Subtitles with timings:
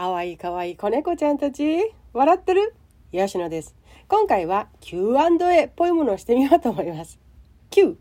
[0.00, 2.74] かわいいかわいい子猫ちゃんたち、笑ってる？
[3.12, 3.76] 吉野です。
[4.08, 7.20] 今回は Q&A っぽいものをしてみようと思います。
[7.68, 7.98] Q、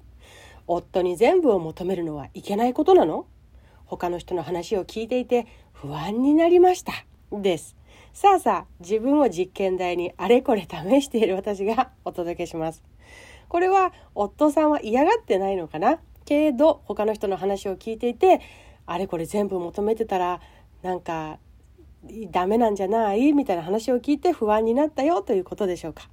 [0.65, 3.25] 夫に全部を求めるのはいけないことなの？
[3.83, 6.93] 他の人の話を聞いていて不安になりました。
[7.33, 7.75] です。
[8.13, 12.81] さあさあ、自分を実験台にあれこれ試している私がお届けします。
[13.50, 16.00] これは夫さんは嫌がってないのかな？
[16.23, 18.40] けど他の人の話を聞いていて
[18.86, 20.40] あれこれ全部求めてたら
[20.81, 21.40] なんか
[22.31, 23.34] ダメなんじゃない？
[23.34, 26.09] みたいな話を聞いて不安になったよということでしょうか。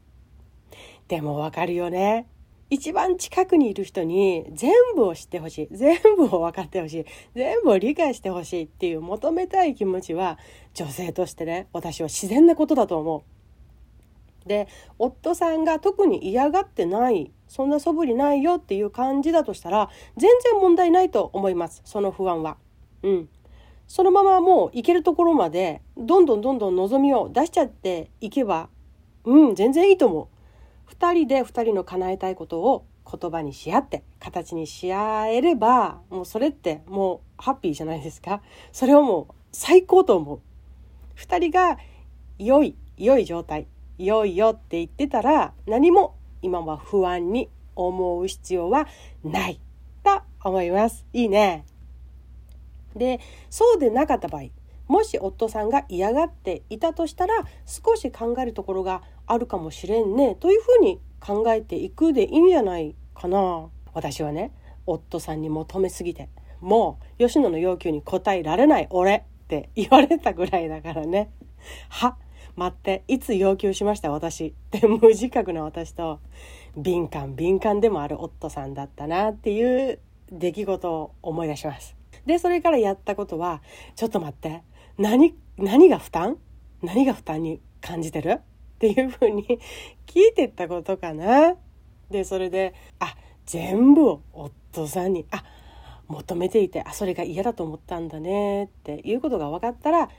[1.09, 2.27] でもわかるよね。
[2.69, 5.77] 一番近くにいる人に全部を知ってほしい。
[5.77, 7.05] 全部を分かってほしい。
[7.37, 10.37] 全部を理解してほしいっていう求めたい気持ちは
[10.75, 13.25] 女性としてね、私は自然なことだと思
[14.45, 14.49] う。
[14.49, 14.67] で、
[14.99, 21.83] 夫さんが特に嫌がってない、そんな素振りないよっていう感じだとしたら、全然問題ないと思います。
[21.85, 22.57] その不安は。
[23.05, 23.29] うん。
[23.87, 28.69] そのままもう行けるところまでどんどんどんどん望みを出しちゃっていけば
[29.25, 30.29] うん全然いいと思
[30.89, 30.93] う。
[30.93, 38.43] 2人で2人の叶えたいことを言葉にし合って形にし合えればもうそれってもうハッピーじゃないですか。
[38.73, 40.41] それをもう最高と思う。
[41.17, 41.79] 2人が
[42.39, 43.67] 良い良い状態
[43.99, 48.87] 良いよって言ってたら何も今は不安に思う必要は
[49.25, 49.61] ない。
[50.03, 51.05] と思います。
[51.13, 51.65] いいね。
[52.97, 54.45] でそうでなかった場合
[54.89, 63.69] もし夫さんが嫌がっていたとしたら少し考えるところがあるかもしれんねというふうに考えていくでいいんじゃないかな。
[63.93, 64.53] 私はね
[64.85, 66.29] 夫さんに求めすぎて
[66.61, 71.31] もう吉野の要求に応えられない俺って言われたぐらいだからね。
[71.89, 72.17] は
[72.55, 74.87] 待っていつ要求しました私って。
[74.87, 76.21] 無自覚な私と
[76.77, 79.99] 敏感敏感でもある夫さんだったなっていう
[80.31, 81.97] 出来事を思い出します。
[82.27, 83.63] で、それからやったことは、
[83.95, 84.63] ちょっと待って、
[84.99, 86.39] 何、何が負担？
[86.83, 88.41] 何が負担に感じてる？
[88.77, 89.45] っていうふうに
[90.07, 91.57] 聞いてったことかな。
[92.11, 93.17] で、それで、あ、
[93.47, 95.45] 全部を夫さんに、あ、
[96.09, 98.65] 求めていて、あ、それが嫌だと思ったんだね。
[98.65, 100.11] っていうことが分かったら、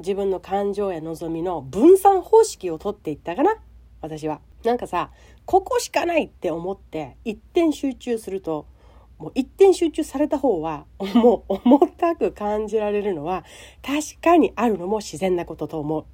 [0.00, 3.56] 自分の感情や望みの分散方式をとっていったかな。
[4.00, 4.40] 私は。
[4.64, 5.10] なんかさ、
[5.44, 8.66] ここしかないって思って一点集中すると
[9.18, 13.44] もう一点集中された方は もう重たく感じられるのは
[13.82, 16.04] 確かにあるのも自然なことと思う。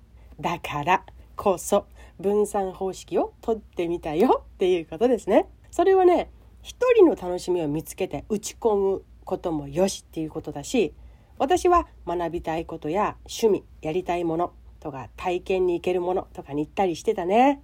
[0.41, 1.05] だから
[1.37, 1.87] こそ
[2.19, 5.47] 分散方式をとってみたよっていうことですね。
[5.71, 6.31] それはね
[6.63, 10.95] 一人の楽しみを見つけて打ち込むこともよしっていうことだし
[11.39, 17.61] 私は学びたいことや趣味やりたいものとか体験に行けるものとかに行ったりしてたね。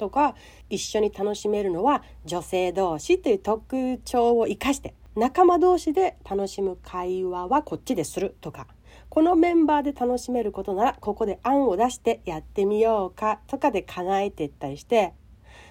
[0.00, 0.34] とか
[0.70, 8.66] 一緒に楽しめるのは女性同士という特徴を生かして仲間同士で楽しむ会話はこっちでするとか
[9.10, 15.12] このメンバーで楽しめることならここで案を出してやってみようかとかで叶えていったりして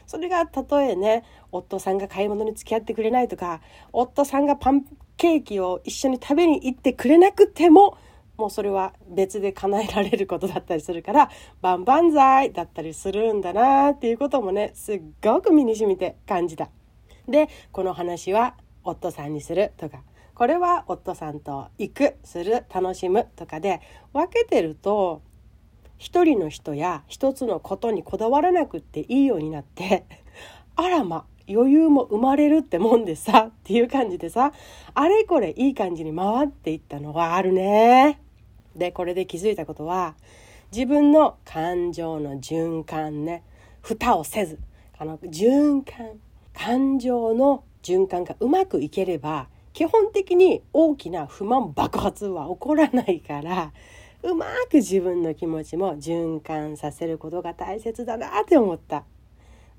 [0.06, 4.86] それがたとえね夫さんが買い物に付き合ってくれないとか夫さんがパン
[5.18, 7.98] ケーキを一緒に食べに行ってくれなくても
[8.40, 11.30] もうそれは別で叶えられることだったりするから
[11.62, 16.70] 万々歳だったりするんだなっていうこともねすっごく身に染みて感じた。
[17.28, 18.56] でこの話は
[18.86, 23.82] 夫さんにするとかこれは夫さんと行くする楽しむとかで
[24.14, 25.22] 分けてると
[25.98, 30.06] 一人の人や一つのことにこだわらなくっていいようになって
[30.78, 34.54] あらま余裕も生まれるってもんでさっていう感じでさ
[34.94, 38.22] あれこれいい感じに回っていったのはあるね。
[38.76, 40.16] でこれで気づいたことは
[40.72, 43.44] 自分の感情の循環ね。
[43.82, 44.60] 蓋をせず
[44.98, 46.20] あの循環
[46.54, 53.72] 感情の循環がうまくいければ基本的に大きな不満爆発は起こらないから
[54.22, 59.06] うまく自分の気持ちも循環させることが大切だなって思った。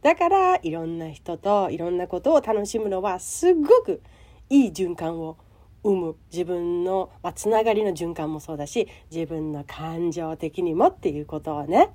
[0.00, 4.00] だからいろんな人といろんなことを楽しむのはすごく
[4.48, 5.36] いい循環を
[5.82, 6.16] 生む。
[6.32, 11.90] 自分の、まあ、つながりの循環もそうだし自分の感情的にもっていうことをね、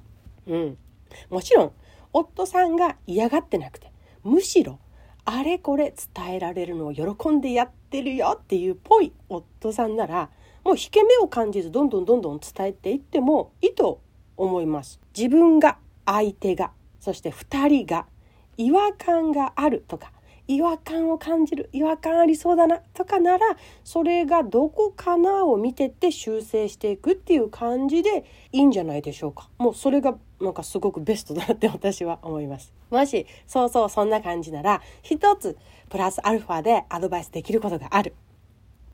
[0.48, 0.78] うん、
[1.30, 1.72] もちろん
[2.14, 3.92] 夫さんが嫌がってなくて
[4.24, 4.80] むしろ
[5.26, 9.12] あれこれ伝えられるのを喜んでやってるよっていうぽい。
[9.28, 10.30] 夫さんなら
[10.64, 14.02] もう引け目を感じずどんどんどんどん伝えていってもいいと
[14.38, 15.00] 思います。
[15.18, 18.06] 自分が相手がそして2人が
[18.58, 20.12] 違和感があるとか
[20.48, 23.46] 違和感を感じる違和感ありそうだなとかなら
[23.84, 29.50] それがどこかなを見てって修正していくっていう感じでいいんじゃないでしょうか。
[29.58, 32.74] もうそれがなんかすごくベストだって私は思います。
[32.92, 35.58] もしそうそうそんな感じなら一つ
[35.90, 38.14] プラスアルファでアドバイスできることがある。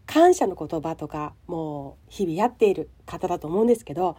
[0.05, 4.17] 感謝の言葉とかもう日々やっている方だと思うんですけど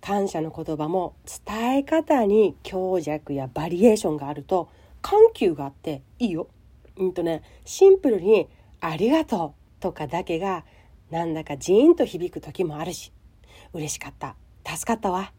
[0.00, 1.16] 感謝の言葉も
[1.46, 4.68] 伝え方に強弱やバリエーションがあると
[5.02, 6.48] 緩急があっていいよ。
[6.96, 8.48] うんとねシンプルに
[8.80, 10.64] 「ありがとう」とかだけが
[11.10, 13.12] なんだかジーンと響く時もあるし
[13.72, 14.36] 「嬉しかった」
[14.66, 15.32] 「助かったわ」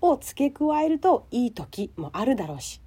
[0.00, 2.80] を付け加えるといい時もあるだろうし。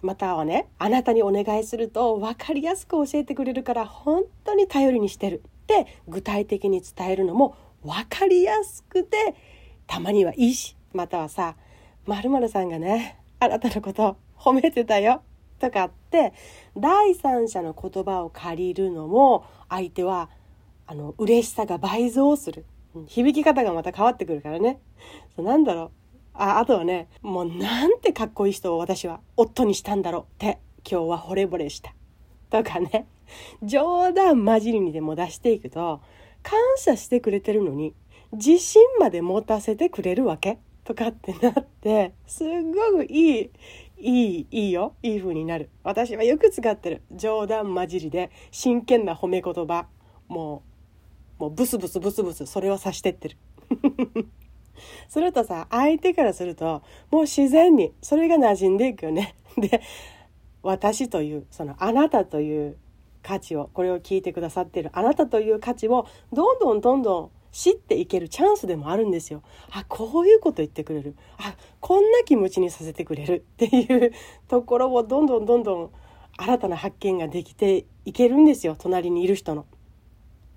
[0.00, 5.42] またはねあなたにお願いすると分かりやすく教えてくれるから本当に頼りにしてる。
[5.62, 9.34] って具体的に伝えるのも分かりやすくて
[9.86, 10.76] たまにはいいし。
[10.92, 11.56] またはさ
[12.04, 15.22] まるさんがねあなたのこと褒めてたよ。
[15.62, 16.32] とかって
[16.76, 20.28] 第三者の言葉を借りるのも相手は
[20.88, 22.64] あの嬉しさが倍増する。
[23.06, 24.80] 響き方がまた変わってくるからね。
[25.36, 25.90] そうなんだろう。
[26.34, 31.94] ああとはねもうなんてかっこいい人を私は夫にしたんだろうって今日は惚れ惚れした。
[32.50, 33.06] とかね。
[33.62, 36.02] 冗談交じりにでも出していくと
[36.42, 37.94] 感謝してくれてるのに
[38.32, 40.58] 自信まで持たせてくれるわけ。
[40.84, 42.48] とかってなってすっ
[42.92, 43.50] ごくいい
[44.02, 44.94] いいいいよ。
[45.02, 45.70] いい風になる。
[45.84, 47.02] 私はよく使ってる。
[47.12, 49.86] 冗談交じりで真剣な褒め言葉。
[50.28, 50.62] も
[51.38, 53.36] うもうブスブスブスブスそれを指してってる。
[55.08, 59.34] するとさ相手からするともう自然にそれが馴染んでいくよね。
[59.56, 59.82] で
[60.62, 62.76] 私というそのあなたという
[63.22, 69.42] 価値をこれを聞いてくださってるあなたという価値をどんどんどんどん知っていけるチャンスでもあるんですよ。
[69.70, 74.12] あこういうこと言ってくれるあこんな気持ちにさせてくれるっていう
[74.48, 75.90] ところをどんどんどんどん
[76.38, 79.66] 新たな発見ができていけるんですよ隣にいる人の。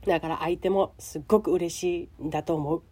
[0.07, 2.83] だから相手もすっごく嬉しいんだと思う。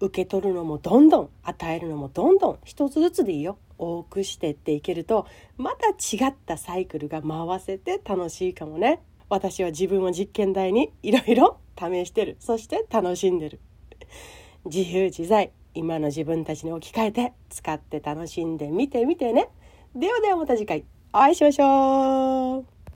[0.00, 5.26] 受け取るのもどんどん与えるのもどんどん一つずつでいいよ多くしてっていけると
[5.58, 12.36] また違ったサイクルが回せて楽しいかもね私は自分を実験台にいろいろ試してる。
[12.38, 13.60] そして楽しんでる。
[14.64, 15.52] 自由自在。
[15.72, 19.48] 今の自分たちに置き換えて使って楽しんでみてみてね。
[19.94, 20.84] ではではまた次回。
[21.12, 22.79] お会いしましょう。